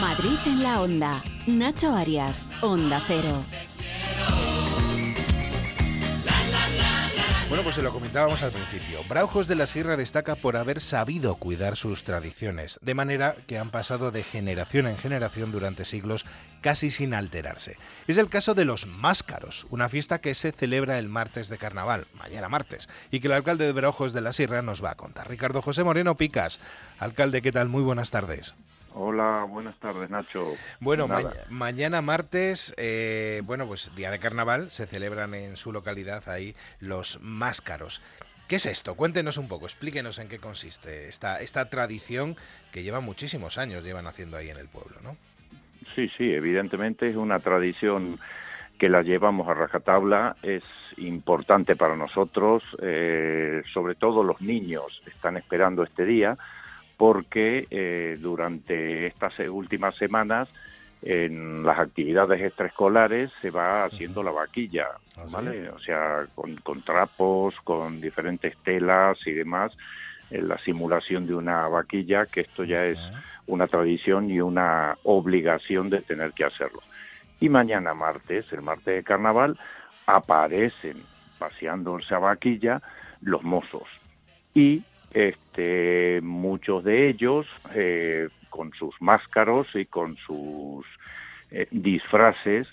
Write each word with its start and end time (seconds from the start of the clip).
Madrid 0.00 0.38
en 0.46 0.62
la 0.62 0.80
onda. 0.80 1.22
Nacho 1.46 1.94
Arias, 1.94 2.46
Onda 2.60 3.00
Cero. 3.06 3.44
Bueno, 7.48 7.62
pues 7.62 7.76
se 7.76 7.82
lo 7.82 7.90
comentábamos 7.90 8.42
al 8.42 8.50
principio. 8.50 9.00
Braujos 9.08 9.48
de 9.48 9.54
la 9.54 9.66
Sierra 9.66 9.96
destaca 9.96 10.34
por 10.34 10.58
haber 10.58 10.82
sabido 10.82 11.36
cuidar 11.36 11.78
sus 11.78 12.04
tradiciones, 12.04 12.78
de 12.82 12.92
manera 12.92 13.36
que 13.46 13.56
han 13.56 13.70
pasado 13.70 14.10
de 14.10 14.22
generación 14.22 14.86
en 14.86 14.98
generación 14.98 15.50
durante 15.50 15.86
siglos 15.86 16.26
casi 16.60 16.90
sin 16.90 17.14
alterarse. 17.14 17.78
Es 18.06 18.18
el 18.18 18.28
caso 18.28 18.54
de 18.54 18.66
los 18.66 18.86
Máscaros, 18.86 19.66
una 19.70 19.88
fiesta 19.88 20.18
que 20.18 20.34
se 20.34 20.52
celebra 20.52 20.98
el 20.98 21.08
martes 21.08 21.48
de 21.48 21.56
carnaval, 21.56 22.06
mañana 22.18 22.50
martes, 22.50 22.86
y 23.10 23.20
que 23.20 23.28
el 23.28 23.32
alcalde 23.32 23.64
de 23.64 23.72
Braujos 23.72 24.12
de 24.12 24.20
la 24.20 24.34
Sierra 24.34 24.60
nos 24.60 24.84
va 24.84 24.90
a 24.90 24.96
contar. 24.96 25.30
Ricardo 25.30 25.62
José 25.62 25.84
Moreno 25.84 26.18
Picas. 26.18 26.60
Alcalde, 26.98 27.40
¿qué 27.40 27.50
tal? 27.50 27.70
Muy 27.70 27.82
buenas 27.82 28.10
tardes. 28.10 28.54
Hola, 28.94 29.46
buenas 29.48 29.76
tardes, 29.78 30.10
Nacho. 30.10 30.54
Bueno, 30.80 31.08
mañana 31.50 32.02
martes, 32.02 32.74
eh, 32.76 33.42
bueno, 33.44 33.66
pues 33.66 33.94
día 33.94 34.10
de 34.10 34.18
carnaval, 34.18 34.70
se 34.70 34.86
celebran 34.86 35.34
en 35.34 35.56
su 35.56 35.72
localidad 35.72 36.28
ahí 36.28 36.54
los 36.80 37.20
máscaros. 37.20 38.02
¿Qué 38.48 38.56
es 38.56 38.66
esto? 38.66 38.94
Cuéntenos 38.94 39.36
un 39.36 39.46
poco, 39.46 39.66
explíquenos 39.66 40.18
en 40.18 40.28
qué 40.28 40.38
consiste 40.38 41.08
esta, 41.08 41.40
esta 41.40 41.68
tradición 41.68 42.34
que 42.72 42.82
lleva 42.82 43.00
muchísimos 43.00 43.58
años, 43.58 43.84
llevan 43.84 44.06
haciendo 44.06 44.38
ahí 44.38 44.48
en 44.48 44.56
el 44.56 44.68
pueblo, 44.68 44.96
¿no? 45.02 45.16
Sí, 45.94 46.10
sí, 46.16 46.32
evidentemente 46.32 47.10
es 47.10 47.16
una 47.16 47.40
tradición 47.40 48.18
que 48.78 48.88
la 48.88 49.02
llevamos 49.02 49.48
a 49.48 49.54
rajatabla, 49.54 50.36
es 50.42 50.62
importante 50.96 51.76
para 51.76 51.96
nosotros, 51.96 52.62
eh, 52.80 53.62
sobre 53.72 53.96
todo 53.96 54.22
los 54.22 54.40
niños 54.40 55.02
están 55.06 55.36
esperando 55.36 55.82
este 55.82 56.04
día 56.04 56.38
porque 56.98 57.66
eh, 57.70 58.18
durante 58.20 59.06
estas 59.06 59.38
últimas 59.38 59.94
semanas 59.96 60.48
en 61.00 61.62
las 61.62 61.78
actividades 61.78 62.42
extraescolares 62.42 63.30
se 63.40 63.50
va 63.50 63.84
haciendo 63.84 64.22
la 64.22 64.32
vaquilla, 64.32 64.88
¿Ah, 65.16 65.24
¿vale? 65.30 65.70
O 65.70 65.78
sea, 65.78 66.26
con, 66.34 66.56
con, 66.56 66.82
trapos, 66.82 67.54
con 67.62 68.00
diferentes 68.00 68.56
telas 68.64 69.16
y 69.26 69.32
demás, 69.32 69.72
en 70.30 70.48
la 70.48 70.58
simulación 70.58 71.26
de 71.26 71.34
una 71.34 71.68
vaquilla, 71.68 72.26
que 72.26 72.40
esto 72.40 72.64
ya 72.64 72.84
es 72.84 72.98
una 73.46 73.68
tradición 73.68 74.28
y 74.28 74.40
una 74.40 74.98
obligación 75.04 75.88
de 75.88 76.02
tener 76.02 76.32
que 76.32 76.44
hacerlo. 76.44 76.82
Y 77.40 77.48
mañana 77.48 77.94
martes, 77.94 78.52
el 78.52 78.62
martes 78.62 78.96
de 78.96 79.04
carnaval, 79.04 79.56
aparecen 80.04 80.96
paseándose 81.38 82.12
a 82.12 82.18
vaquilla 82.18 82.82
los 83.20 83.44
mozos. 83.44 83.88
Y 84.52 84.82
este, 85.12 86.20
muchos 86.22 86.84
de 86.84 87.08
ellos 87.08 87.46
eh, 87.74 88.28
con 88.50 88.72
sus 88.72 88.94
máscaros 89.00 89.68
y 89.74 89.86
con 89.86 90.16
sus 90.16 90.86
eh, 91.50 91.66
disfraces 91.70 92.68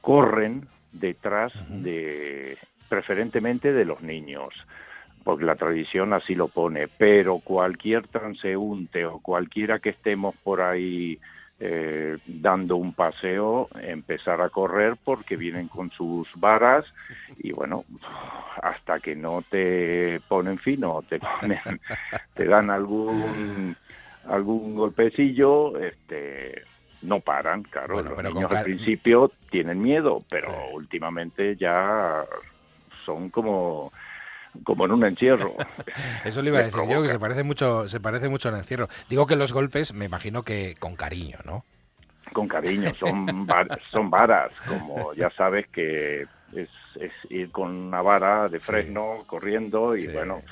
corren 0.00 0.68
detrás 0.92 1.52
de 1.68 2.58
preferentemente 2.88 3.72
de 3.72 3.84
los 3.84 4.02
niños 4.02 4.54
porque 5.24 5.44
la 5.44 5.56
tradición 5.56 6.12
así 6.12 6.34
lo 6.34 6.48
pone 6.48 6.88
pero 6.88 7.38
cualquier 7.38 8.06
transeúnte 8.06 9.06
o 9.06 9.18
cualquiera 9.18 9.78
que 9.78 9.90
estemos 9.90 10.36
por 10.36 10.60
ahí 10.60 11.18
eh, 11.58 12.18
dando 12.26 12.76
un 12.76 12.92
paseo, 12.92 13.68
empezar 13.80 14.42
a 14.42 14.50
correr 14.50 14.96
porque 15.02 15.36
vienen 15.36 15.68
con 15.68 15.90
sus 15.90 16.28
varas 16.36 16.84
y 17.38 17.52
bueno, 17.52 17.84
hasta 18.62 19.00
que 19.00 19.16
no 19.16 19.42
te 19.48 20.20
ponen 20.28 20.58
fino, 20.58 21.02
te 21.08 21.18
ponen, 21.40 21.80
te 22.34 22.44
dan 22.46 22.70
algún 22.70 23.76
algún 24.28 24.74
golpecillo, 24.74 25.78
este 25.78 26.62
no 27.02 27.20
paran, 27.20 27.62
claro, 27.62 28.02
los 28.02 28.22
niños 28.22 28.50
al 28.50 28.64
principio 28.64 29.30
tienen 29.50 29.80
miedo, 29.80 30.22
pero 30.28 30.50
últimamente 30.72 31.56
ya 31.56 32.24
son 33.04 33.30
como 33.30 33.92
como 34.64 34.86
en 34.86 34.92
un 34.92 35.04
encierro. 35.04 35.54
Eso 36.24 36.42
le 36.42 36.50
iba 36.50 36.58
a 36.58 36.62
decir 36.62 36.80
yo, 36.88 37.02
que 37.02 37.08
se 37.08 37.18
parece 37.18 37.42
mucho, 37.42 37.88
se 37.88 38.00
parece 38.00 38.28
mucho 38.28 38.48
al 38.48 38.56
encierro. 38.56 38.88
Digo 39.08 39.26
que 39.26 39.36
los 39.36 39.52
golpes, 39.52 39.92
me 39.92 40.04
imagino 40.04 40.42
que 40.42 40.74
con 40.78 40.96
cariño, 40.96 41.38
¿no? 41.44 41.64
Con 42.32 42.48
cariño, 42.48 42.92
son, 42.98 43.46
son 43.90 44.10
varas, 44.10 44.50
como 44.66 45.14
ya 45.14 45.30
sabes 45.30 45.66
que 45.68 46.26
es, 46.54 46.68
ir 47.28 47.50
con 47.50 47.70
una 47.70 48.02
vara 48.02 48.48
de 48.48 48.58
fresno 48.58 49.24
corriendo 49.26 49.96
y 49.96 50.06
bueno, 50.08 50.42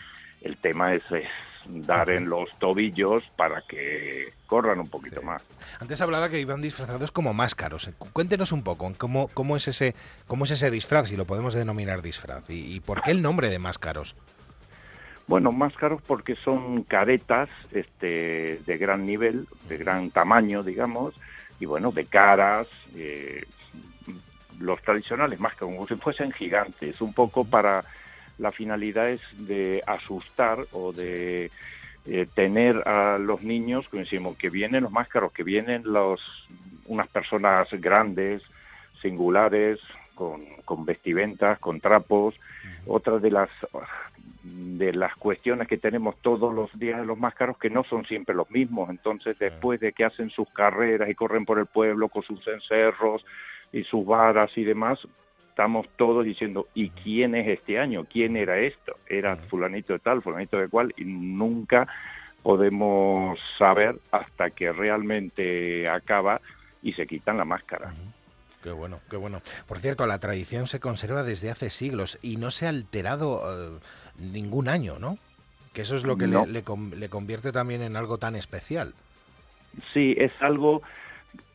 el 0.42 0.56
tema 0.59 0.94
es, 0.94 1.03
es 1.10 1.26
dar 1.67 2.11
en 2.11 2.29
los 2.29 2.51
tobillos 2.59 3.23
para 3.37 3.63
que 3.63 4.33
corran 4.47 4.81
un 4.81 4.89
poquito 4.89 5.23
más. 5.23 5.43
Antes 5.81 6.01
hablaba 6.01 6.29
que 6.29 6.41
iban 6.41 6.63
disfrazados 6.63 7.11
como 7.11 7.35
máscaros. 7.35 7.91
Cuéntenos 8.13 8.53
un 8.53 8.63
poco 8.63 8.93
cómo, 8.97 9.29
cómo, 9.29 9.57
es, 9.57 9.69
ese, 9.69 9.95
cómo 10.27 10.45
es 10.45 10.53
ese 10.53 10.71
disfraz, 10.71 11.09
si 11.09 11.17
lo 11.17 11.25
podemos 11.25 11.55
denominar 11.55 12.03
disfraz, 12.03 12.45
y, 12.49 12.81
por 12.81 13.03
qué 13.03 13.11
el 13.11 13.23
nombre 13.23 13.49
de 13.49 13.59
máscaros. 13.59 14.17
Bueno, 15.27 15.53
máscaros 15.53 16.03
porque 16.03 16.37
son 16.37 16.83
caretas 16.83 17.49
este, 17.73 18.61
de 18.67 18.79
gran 18.79 19.07
nivel, 19.07 19.49
de 19.69 19.79
gran 19.79 20.11
tamaño, 20.11 20.63
digamos, 20.63 21.15
y 21.59 21.67
bueno, 21.67 21.93
de 21.93 22.05
caras, 22.05 22.69
eh, 22.95 23.45
los 24.61 24.83
tradicionales 24.83 25.41
máscaros, 25.41 25.75
como 25.75 25.89
si 25.89 25.95
fuesen 25.97 26.31
gigantes, 26.33 27.01
un 27.01 27.15
poco 27.15 27.45
para 27.45 27.85
la 28.39 28.50
finalidad 28.50 29.11
es 29.11 29.21
de 29.47 29.83
asustar 29.87 30.59
o 30.72 30.93
de 30.93 31.50
eh, 32.06 32.27
tener 32.34 32.87
a 32.87 33.19
los 33.19 33.43
niños, 33.43 33.89
como 33.89 34.03
decimos, 34.03 34.37
que 34.37 34.50
vienen 34.50 34.83
los 34.83 34.93
máscaros, 34.93 35.33
que 35.33 35.43
vienen 35.43 35.83
los, 35.84 36.21
unas 36.87 37.09
personas 37.09 37.69
grandes, 37.72 38.43
singulares, 39.00 39.81
con, 40.15 40.45
con 40.65 40.84
vestimentas, 40.84 41.59
con 41.59 41.81
trapos. 41.81 42.34
Otra 42.87 43.19
de 43.19 43.31
las 43.31 43.50
de 44.45 44.93
las 44.93 45.16
cuestiones 45.16 45.66
que 45.69 45.78
tenemos 45.78 46.16
todos 46.21 46.55
los 46.55 46.71
días 46.78 47.01
de 47.01 47.06
los 47.06 47.19
máscaros 47.19 47.56
que 47.56 47.71
no 47.71 47.83
son 47.84 48.05
siempre 48.05 48.34
los 48.34 48.51
mismos. 48.51 48.91
Entonces, 48.91 49.39
después 49.39 49.81
de 49.81 49.93
que 49.93 50.05
hacen 50.05 50.28
sus 50.31 50.49
carreras 50.51 51.09
y 51.09 51.15
corren 51.15 51.47
por 51.47 51.59
el 51.59 51.66
pueblo 51.66 52.09
con 52.09 52.22
sus 52.22 52.47
encerros 52.47 53.25
y 53.72 53.84
sus 53.84 54.05
varas 54.05 54.51
y 54.56 54.65
demás, 54.65 54.99
estamos 55.54 55.87
todos 55.97 56.25
diciendo, 56.25 56.66
¿y 56.75 56.91
quién 56.91 57.37
es 57.37 57.47
este 57.47 57.78
año? 57.78 58.06
¿Quién 58.12 58.37
era 58.37 58.59
esto? 58.59 58.97
Era 59.06 59.37
fulanito 59.37 59.92
de 59.92 60.00
tal, 60.00 60.20
fulanito 60.20 60.59
de 60.59 60.69
cual, 60.69 60.92
y 60.97 61.04
nunca 61.04 61.87
podemos 62.42 63.38
saber 63.56 64.00
hasta 64.10 64.50
que 64.50 64.72
realmente 64.72 65.88
acaba 65.88 66.41
y 66.82 66.92
se 66.94 67.06
quitan 67.06 67.37
la 67.38 67.44
máscara. 67.44 67.94
Qué 68.65 68.72
bueno, 68.72 68.98
qué 69.09 69.16
bueno. 69.16 69.42
Por 69.69 69.78
cierto, 69.78 70.09
la 70.09 70.19
tradición 70.19 70.66
se 70.66 70.81
conserva 70.81 71.22
desde 71.22 71.53
hace 71.53 71.71
siglos 71.71 72.19
y 72.21 72.36
no 72.36 72.50
se 72.50 72.66
ha 72.66 72.71
alterado 72.71 73.42
eh, 73.47 73.78
ningún 74.19 74.69
año, 74.69 74.98
¿no? 74.98 75.19
Que 75.72 75.82
eso 75.82 75.94
es 75.94 76.03
lo 76.03 76.16
que 76.16 76.26
le, 76.26 76.47
le, 76.48 77.09
convierte 77.09 77.53
también 77.53 77.81
en 77.82 77.94
algo 77.94 78.19
tan 78.19 78.34
especial. 78.34 78.92
Sí, 79.92 80.16
es 80.19 80.32
algo 80.41 80.82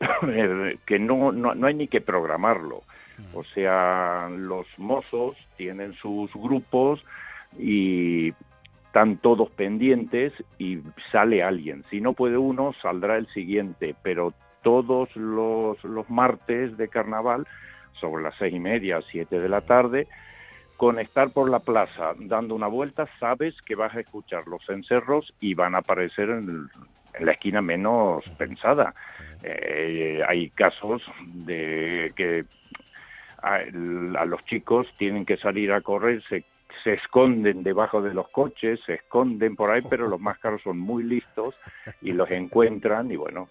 que 0.86 0.98
no, 0.98 1.32
no, 1.32 1.54
no 1.54 1.66
hay 1.66 1.74
ni 1.74 1.86
que 1.86 2.00
programarlo. 2.00 2.82
O 3.34 3.44
sea, 3.44 4.28
los 4.30 4.66
mozos 4.78 5.36
tienen 5.56 5.94
sus 5.94 6.32
grupos 6.34 7.04
y 7.58 8.32
están 8.86 9.18
todos 9.18 9.50
pendientes 9.50 10.32
y 10.58 10.80
sale 11.12 11.42
alguien. 11.42 11.84
Si 11.90 12.00
no 12.00 12.12
puede 12.12 12.36
uno, 12.38 12.74
saldrá 12.82 13.16
el 13.16 13.28
siguiente, 13.28 13.94
pero 14.02 14.34
todos 14.62 15.14
los, 15.14 15.82
los 15.84 16.10
martes 16.10 16.76
de 16.76 16.88
carnaval, 16.88 17.46
sobre 18.00 18.22
las 18.22 18.34
seis 18.36 18.54
y 18.54 18.58
media, 18.58 19.00
siete 19.10 19.38
de 19.38 19.48
la 19.48 19.60
tarde, 19.60 20.08
con 20.76 20.98
estar 20.98 21.30
por 21.30 21.50
la 21.50 21.60
plaza 21.60 22.14
dando 22.18 22.54
una 22.54 22.66
vuelta, 22.66 23.06
sabes 23.18 23.54
que 23.62 23.74
vas 23.74 23.94
a 23.94 24.00
escuchar 24.00 24.46
los 24.48 24.66
encerros 24.68 25.32
y 25.38 25.54
van 25.54 25.74
a 25.74 25.78
aparecer 25.78 26.30
en, 26.30 26.68
la 27.20 27.32
esquina 27.32 27.60
menos 27.60 28.24
pensada. 28.38 28.94
Eh, 29.42 30.22
hay 30.26 30.50
casos 30.50 31.02
de 31.26 32.12
que 32.16 32.44
a, 33.42 33.64
los 34.24 34.44
chicos 34.44 34.86
tienen 34.98 35.24
que 35.24 35.36
salir 35.36 35.72
a 35.72 35.80
correr, 35.80 36.22
se, 36.28 36.44
se 36.84 36.94
esconden 36.94 37.62
debajo 37.62 38.02
de 38.02 38.14
los 38.14 38.28
coches, 38.28 38.80
se 38.86 38.94
esconden 38.94 39.56
por 39.56 39.70
ahí, 39.70 39.82
pero 39.88 40.08
los 40.08 40.20
máscaros 40.20 40.62
son 40.62 40.78
muy 40.78 41.02
listos 41.02 41.54
y 42.00 42.12
los 42.12 42.30
encuentran 42.30 43.10
y 43.10 43.16
bueno, 43.16 43.48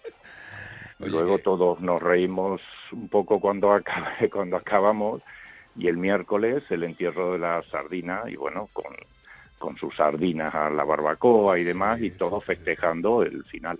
luego 0.98 1.36
eh, 1.36 1.42
todos 1.42 1.80
nos 1.80 2.02
reímos 2.02 2.60
un 2.92 3.08
poco 3.08 3.40
cuando, 3.40 3.78
cuando 4.32 4.56
acabamos 4.56 5.22
y 5.76 5.88
el 5.88 5.96
miércoles 5.96 6.64
el 6.70 6.84
entierro 6.84 7.32
de 7.32 7.38
la 7.38 7.62
sardina 7.70 8.22
y 8.26 8.36
bueno, 8.36 8.68
con, 8.72 8.94
con 9.60 9.76
sus 9.76 9.94
sardinas 9.94 10.54
a 10.54 10.70
la 10.70 10.84
barbacoa 10.84 11.58
y 11.58 11.64
demás, 11.64 12.00
y 12.00 12.10
todos 12.10 12.42
festejando 12.44 13.22
el 13.22 13.44
final. 13.44 13.78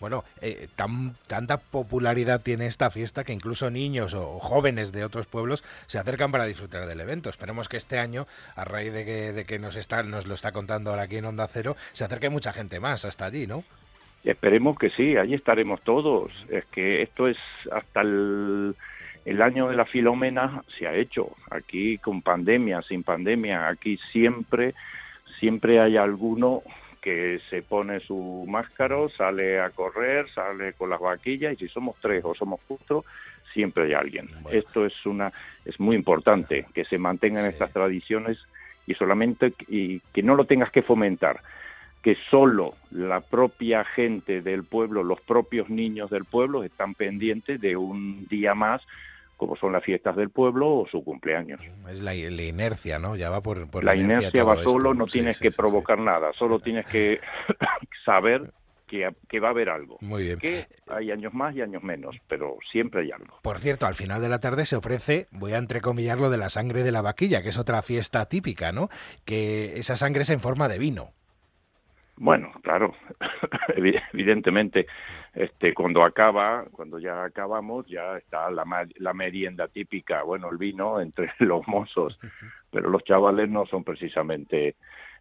Bueno, 0.00 0.24
eh, 0.42 0.66
tan, 0.74 1.14
tanta 1.28 1.58
popularidad 1.58 2.42
tiene 2.42 2.66
esta 2.66 2.90
fiesta 2.90 3.22
que 3.22 3.32
incluso 3.32 3.70
niños 3.70 4.12
o 4.12 4.40
jóvenes 4.40 4.90
de 4.92 5.04
otros 5.04 5.26
pueblos 5.26 5.62
se 5.86 5.98
acercan 5.98 6.32
para 6.32 6.46
disfrutar 6.46 6.86
del 6.86 7.00
evento. 7.00 7.30
Esperemos 7.30 7.68
que 7.68 7.76
este 7.76 8.00
año, 8.00 8.26
a 8.56 8.64
raíz 8.64 8.92
de 8.92 9.04
que, 9.04 9.32
de 9.32 9.44
que 9.44 9.60
nos, 9.60 9.76
está, 9.76 10.02
nos 10.02 10.26
lo 10.26 10.34
está 10.34 10.50
contando 10.50 10.90
ahora 10.90 11.04
aquí 11.04 11.16
en 11.18 11.24
Onda 11.24 11.46
Cero, 11.46 11.76
se 11.92 12.04
acerque 12.04 12.28
mucha 12.28 12.52
gente 12.52 12.80
más 12.80 13.04
hasta 13.04 13.26
allí, 13.26 13.46
¿no? 13.46 13.62
Esperemos 14.24 14.76
que 14.78 14.90
sí, 14.90 15.16
ahí 15.16 15.32
estaremos 15.32 15.80
todos. 15.82 16.32
Es 16.50 16.64
que 16.66 17.02
esto 17.02 17.28
es 17.28 17.38
hasta 17.70 18.00
el, 18.00 18.74
el 19.24 19.42
año 19.42 19.68
de 19.68 19.76
la 19.76 19.84
Filomena 19.84 20.62
se 20.76 20.88
ha 20.88 20.94
hecho. 20.94 21.36
Aquí 21.50 21.98
con 21.98 22.20
pandemia, 22.20 22.82
sin 22.82 23.04
pandemia, 23.04 23.68
aquí 23.68 23.98
siempre, 24.12 24.74
siempre 25.40 25.80
hay 25.80 25.96
alguno 25.96 26.62
que 27.00 27.40
se 27.48 27.62
pone 27.62 27.98
su 28.00 28.44
máscaro, 28.46 29.08
sale 29.08 29.58
a 29.58 29.70
correr, 29.70 30.28
sale 30.34 30.74
con 30.74 30.90
las 30.90 31.00
vaquillas 31.00 31.54
y 31.54 31.56
si 31.56 31.68
somos 31.68 31.96
tres 32.00 32.22
o 32.24 32.34
somos 32.34 32.60
cuatro, 32.68 33.04
siempre 33.54 33.84
hay 33.84 33.94
alguien. 33.94 34.28
Esto 34.52 34.84
es 34.84 34.94
una 35.06 35.32
es 35.64 35.80
muy 35.80 35.96
importante 35.96 36.66
que 36.74 36.84
se 36.84 36.98
mantengan 36.98 37.46
estas 37.46 37.72
tradiciones 37.72 38.38
y 38.86 38.94
solamente 38.94 39.54
y 39.66 40.00
que 40.12 40.22
no 40.22 40.34
lo 40.34 40.44
tengas 40.44 40.70
que 40.70 40.82
fomentar, 40.82 41.40
que 42.02 42.16
solo 42.30 42.74
la 42.90 43.20
propia 43.20 43.84
gente 43.84 44.42
del 44.42 44.64
pueblo, 44.64 45.02
los 45.02 45.20
propios 45.22 45.70
niños 45.70 46.10
del 46.10 46.26
pueblo 46.26 46.64
están 46.64 46.94
pendientes 46.94 47.60
de 47.60 47.76
un 47.76 48.26
día 48.28 48.54
más 48.54 48.82
como 49.40 49.56
son 49.56 49.72
las 49.72 49.82
fiestas 49.82 50.14
del 50.16 50.28
pueblo 50.28 50.80
o 50.80 50.86
su 50.86 51.02
cumpleaños. 51.02 51.62
Es 51.88 52.02
la, 52.02 52.14
inercia, 52.14 52.98
¿no? 52.98 53.16
Ya 53.16 53.30
va 53.30 53.40
por, 53.40 53.82
la, 53.82 53.96
inercia, 53.96 54.44
va 54.44 54.62
solo, 54.62 54.92
no 54.92 55.06
tienes 55.06 55.40
que 55.40 55.50
provocar 55.50 55.98
nada, 55.98 56.30
solo 56.34 56.60
tienes 56.60 56.84
que 56.84 57.20
saber 58.04 58.52
que, 58.86 59.08
que, 59.30 59.40
va 59.40 59.48
a 59.48 59.50
haber 59.52 59.70
algo. 59.70 59.96
Muy 60.02 60.24
bien. 60.24 60.38
Que 60.38 60.66
hay 60.88 61.10
años 61.10 61.32
más 61.32 61.56
y 61.56 61.62
años 61.62 61.82
menos, 61.82 62.16
pero 62.28 62.58
siempre 62.70 63.00
hay 63.00 63.12
algo. 63.12 63.38
Por 63.40 63.60
cierto, 63.60 63.86
al 63.86 63.94
final 63.94 64.20
de 64.20 64.28
la 64.28 64.40
tarde 64.40 64.66
se 64.66 64.76
ofrece, 64.76 65.26
voy 65.30 65.54
a 65.54 65.58
entrecomillar 65.58 66.18
lo 66.18 66.28
de 66.28 66.36
la 66.36 66.50
sangre 66.50 66.82
de 66.82 66.92
la 66.92 67.00
vaquilla, 67.00 67.42
que 67.42 67.48
es 67.48 67.58
otra 67.58 67.80
fiesta 67.80 68.26
típica, 68.26 68.72
¿no? 68.72 68.90
Que 69.24 69.78
esa 69.78 69.96
sangre 69.96 70.20
es 70.20 70.28
en 70.28 70.40
forma 70.40 70.68
de 70.68 70.78
vino. 70.78 71.12
Bueno, 72.18 72.52
claro, 72.62 72.94
evidentemente, 74.12 74.86
este, 75.34 75.74
cuando 75.74 76.02
acaba, 76.02 76.64
cuando 76.72 76.98
ya 76.98 77.24
acabamos, 77.24 77.86
ya 77.86 78.16
está 78.16 78.50
la, 78.50 78.64
la 78.96 79.14
merienda 79.14 79.68
típica, 79.68 80.22
bueno, 80.22 80.50
el 80.50 80.58
vino 80.58 81.00
entre 81.00 81.32
los 81.38 81.66
mozos, 81.68 82.18
pero 82.70 82.90
los 82.90 83.04
chavales 83.04 83.48
no 83.48 83.66
son 83.66 83.84
precisamente 83.84 84.76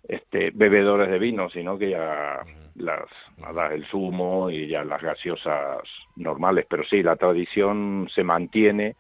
este, 0.08 0.52
bebedores 0.52 1.10
de 1.10 1.20
vino, 1.20 1.50
sino 1.50 1.78
que 1.78 1.92
ya 1.92 2.40
las, 2.76 3.06
nada, 3.38 3.74
el 3.74 3.86
zumo 3.88 4.50
y 4.50 4.68
ya 4.68 4.84
las 4.84 5.02
gaseosas 5.02 5.80
normales, 6.16 6.66
pero 6.70 6.84
sí, 6.86 7.04
la 7.04 7.16
tradición 7.16 8.10
se 8.14 8.24
mantiene 8.24 8.96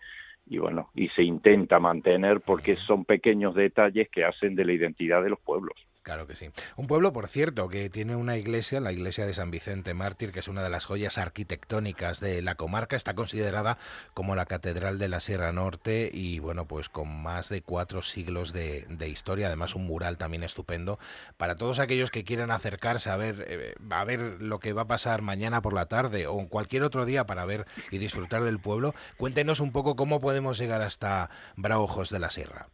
y 0.46 0.58
bueno, 0.58 0.90
y 0.96 1.10
se 1.10 1.24
intenta 1.24 1.80
mantener 1.80 2.42
porque 2.42 2.76
son 2.76 3.06
pequeños 3.06 3.56
detalles 3.56 4.10
que 4.10 4.26
hacen 4.26 4.56
de 4.56 4.66
la 4.66 4.74
identidad 4.74 5.24
de 5.24 5.30
los 5.30 5.40
pueblos. 5.40 5.76
Claro 6.10 6.26
que 6.26 6.36
sí. 6.36 6.50
Un 6.76 6.88
pueblo, 6.88 7.14
por 7.14 7.28
cierto, 7.28 7.70
que 7.70 7.88
tiene 7.92 8.16
una 8.16 8.36
iglesia, 8.36 8.80
la 8.80 8.92
iglesia 8.92 9.28
de 9.28 9.34
San 9.36 9.52
Vicente 9.52 9.94
Mártir, 9.94 10.32
que 10.32 10.40
es 10.40 10.48
una 10.48 10.64
de 10.64 10.72
las 10.72 10.86
joyas 10.86 11.20
arquitectónicas 11.20 12.20
de 12.20 12.42
la 12.42 12.56
comarca, 12.56 12.96
está 12.96 13.14
considerada 13.14 13.78
como 14.16 14.36
la 14.36 14.48
catedral 14.48 14.98
de 14.98 15.08
la 15.08 15.20
Sierra 15.20 15.52
Norte 15.52 16.10
y 16.12 16.40
bueno, 16.40 16.66
pues 16.66 16.90
con 16.90 17.16
más 17.22 17.50
de 17.50 17.62
cuatro 17.62 18.02
siglos 18.02 18.54
de, 18.54 18.88
historia, 19.08 19.46
además 19.46 19.76
un 19.76 19.86
mural 19.86 20.18
también 20.18 20.42
estupendo. 20.44 20.98
Para 21.38 21.58
todos 21.58 21.78
aquellos 21.78 22.10
que 22.10 22.24
quieran 22.24 22.50
acercarse 22.50 23.12
a 23.12 23.16
ver, 23.16 23.46
eh, 23.48 23.76
a 23.92 24.04
ver 24.04 24.42
lo 24.42 24.58
que 24.58 24.74
va 24.74 24.82
a 24.82 24.88
pasar 24.88 25.22
mañana 25.22 25.62
por 25.62 25.74
la 25.74 25.86
tarde 25.86 26.26
o 26.26 26.40
en 26.40 26.48
cualquier 26.48 26.82
otro 26.82 27.06
día 27.06 27.28
para 27.28 27.46
ver 27.46 27.68
y 27.92 28.00
disfrutar 28.00 28.44
del 28.44 28.58
pueblo, 28.58 28.96
cuéntenos 29.18 29.60
un 29.60 29.72
poco 29.72 29.96
cómo 29.96 30.20
podemos 30.20 30.58
llegar 30.58 30.82
hasta 30.82 31.30
Braojos 31.56 32.10
de 32.10 32.18
la 32.18 32.32
Sierra. 32.32 32.68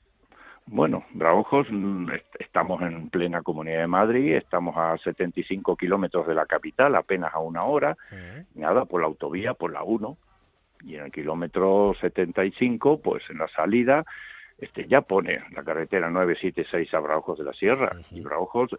Bueno, 0.67 1.05
Braojos, 1.11 1.67
mm, 1.69 2.09
estamos 2.39 2.81
en 2.81 3.09
plena 3.09 3.43
Comunidad 3.43 3.81
de 3.81 3.87
Madrid, 3.87 4.33
estamos 4.33 4.75
a 4.75 4.97
75 4.97 5.75
kilómetros 5.75 6.25
de 6.25 6.33
la 6.33 6.47
capital, 6.47 6.95
apenas 6.95 7.33
a 7.35 7.39
una 7.39 7.63
hora, 7.65 7.95
nada, 8.55 8.85
por 8.85 9.01
la 9.01 9.07
autovía, 9.07 9.53
por 9.53 9.71
la 9.71 9.83
1, 9.83 10.17
y 10.83 10.95
en 10.95 11.05
el 11.05 11.11
kilómetro 11.11 11.93
75, 12.01 12.99
pues 12.99 13.23
en 13.29 13.37
la 13.37 13.47
salida, 13.49 14.05
este 14.57 14.87
ya 14.87 15.01
pone 15.01 15.39
la 15.51 15.63
carretera 15.63 16.09
976 16.09 16.93
a 16.95 16.99
Braojos 16.99 17.37
de 17.37 17.43
la 17.43 17.53
Sierra, 17.53 17.95
y 18.09 18.21
Braojos 18.21 18.71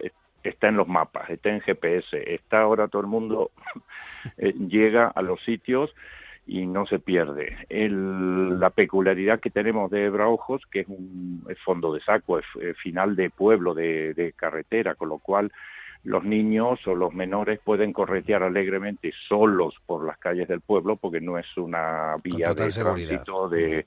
está 0.43 0.69
en 0.69 0.77
los 0.77 0.89
mapas, 0.89 1.31
está 1.31 1.51
en 1.51 1.61
GPS, 1.61 2.35
está 2.35 2.63
ahora 2.63 2.89
todo 2.89 3.03
el 3.03 3.09
mundo, 3.09 3.53
eh, 4.39 4.53
llega 4.55 5.07
a 5.07 5.23
los 5.23 5.41
sitios 5.45 5.95
y 6.47 6.65
no 6.67 6.87
se 6.87 6.99
pierde. 6.99 7.57
El, 7.69 8.61
la 8.61 8.71
peculiaridad 8.71 9.41
que 9.41 9.51
tenemos 9.51 9.91
de 9.91 10.09
Braojos, 10.09 10.63
que 10.71 10.81
es 10.81 10.89
un 10.89 11.45
fondo 11.65 11.93
de 11.93 12.01
saco, 12.01 12.39
es, 12.39 12.45
final 12.83 13.17
de 13.17 13.31
pueblo, 13.31 13.75
de, 13.75 14.33
carretera, 14.37 14.95
con 14.95 15.09
lo 15.09 15.19
cual 15.19 15.53
los 16.05 16.23
niños 16.23 16.79
o 16.87 16.95
los 16.95 17.13
menores 17.13 17.59
pueden 17.65 17.93
corretear 17.93 18.45
alegremente 18.45 19.13
solos 19.29 19.75
por 19.87 20.07
las 20.07 20.19
calles 20.19 20.47
del 20.47 20.61
pueblo 20.61 20.95
porque 20.95 21.21
no 21.21 21.37
es 21.37 21.47
una 21.57 22.15
vía 22.23 22.55
de 22.55 22.71
tránsito 22.71 23.49
de 23.49 23.85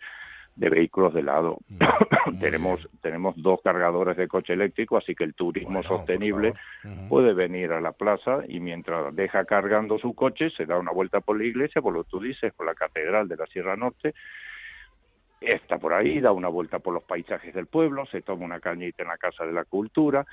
de 0.55 0.69
vehículos 0.69 1.13
de 1.13 1.23
lado. 1.23 1.57
Mm, 1.69 2.39
tenemos 2.39 2.87
tenemos 3.01 3.35
dos 3.37 3.61
cargadores 3.63 4.17
de 4.17 4.27
coche 4.27 4.53
eléctrico, 4.53 4.97
así 4.97 5.15
que 5.15 5.23
el 5.23 5.33
turismo 5.33 5.83
sostenible 5.83 6.53
puede 7.07 7.33
venir 7.33 7.71
a 7.71 7.81
la 7.81 7.91
plaza 7.91 8.39
y 8.47 8.59
mientras 8.59 9.15
deja 9.15 9.45
cargando 9.45 9.97
su 9.97 10.13
coche 10.13 10.49
se 10.51 10.65
da 10.65 10.77
una 10.77 10.91
vuelta 10.91 11.21
por 11.21 11.37
la 11.37 11.45
iglesia, 11.45 11.81
por 11.81 11.93
lo 11.93 12.03
que 12.03 12.09
tú 12.09 12.19
dices, 12.19 12.53
por 12.53 12.65
la 12.65 12.75
catedral 12.75 13.27
de 13.27 13.37
la 13.37 13.45
Sierra 13.47 13.75
Norte, 13.75 14.13
está 15.41 15.77
por 15.77 15.93
ahí, 15.93 16.19
da 16.19 16.31
una 16.31 16.49
vuelta 16.49 16.79
por 16.79 16.93
los 16.93 17.03
paisajes 17.03 17.53
del 17.53 17.67
pueblo, 17.67 18.05
se 18.07 18.21
toma 18.21 18.45
una 18.45 18.59
cañita 18.59 19.03
en 19.03 19.09
la 19.09 19.17
Casa 19.17 19.45
de 19.45 19.53
la 19.53 19.65
Cultura, 19.65 20.25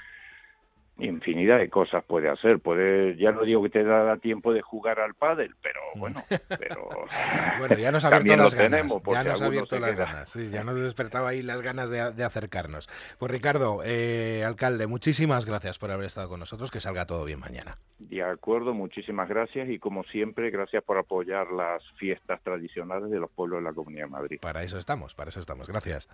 infinidad 0.98 1.58
de 1.58 1.68
cosas 1.68 2.04
puede 2.04 2.28
hacer. 2.28 2.58
Puede, 2.58 3.16
ya 3.16 3.32
no 3.32 3.42
digo 3.42 3.62
que 3.62 3.70
te 3.70 3.84
da 3.84 4.16
tiempo 4.16 4.52
de 4.52 4.62
jugar 4.62 5.00
al 5.00 5.14
pádel, 5.14 5.54
pero 5.62 5.80
mm. 5.94 6.00
bueno, 6.00 6.22
pero 6.58 6.88
bueno, 7.58 7.76
ya 7.76 7.92
nos 7.92 8.04
ha 8.04 8.08
abierto 8.08 8.36
las 8.36 8.54
ganas. 8.54 8.92
ya 9.06 9.24
nos 9.24 9.42
ha 9.42 9.46
abierto 9.46 9.78
las 9.78 9.96
ganas. 9.96 10.30
Sí, 10.30 10.50
ya 10.50 10.64
nos 10.64 10.76
despertaba 10.76 11.28
ahí 11.30 11.42
las 11.42 11.62
ganas 11.62 11.90
de, 11.90 12.00
acercarnos. 12.24 12.88
Pues 13.18 13.30
Ricardo, 13.30 13.82
eh, 13.84 14.42
alcalde, 14.44 14.86
muchísimas 14.86 15.46
gracias 15.46 15.78
por 15.78 15.90
haber 15.90 16.06
estado 16.06 16.28
con 16.28 16.40
nosotros. 16.40 16.70
Que 16.70 16.80
salga 16.80 17.06
todo 17.06 17.24
bien 17.24 17.40
mañana. 17.40 17.76
De 17.98 18.22
acuerdo, 18.22 18.74
muchísimas 18.74 19.28
gracias 19.28 19.68
y 19.68 19.78
como 19.78 20.04
siempre, 20.04 20.50
gracias 20.50 20.82
por 20.82 20.98
apoyar 20.98 21.50
las 21.52 21.82
fiestas 21.98 22.40
tradicionales 22.42 23.10
de 23.10 23.20
los 23.20 23.30
pueblos 23.30 23.60
de 23.60 23.64
la 23.64 23.72
Comunidad 23.72 24.04
de 24.04 24.10
Madrid. 24.10 24.38
Para 24.40 24.62
eso 24.62 24.78
estamos, 24.78 25.14
para 25.14 25.28
eso 25.28 25.40
estamos. 25.40 25.68
Gracias. 25.68 26.08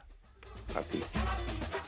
A 0.75 1.81